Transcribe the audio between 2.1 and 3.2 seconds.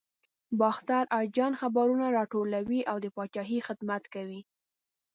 راټولوي او د